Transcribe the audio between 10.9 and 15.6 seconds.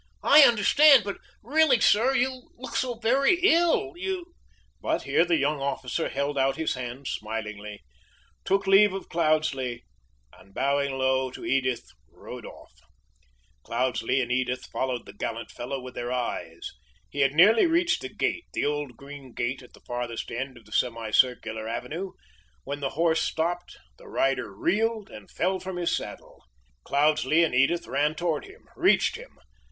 low to Edith, rode off. Cloudesley and Edith followed the gallant